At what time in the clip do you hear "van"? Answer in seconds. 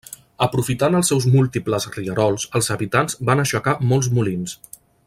3.31-3.45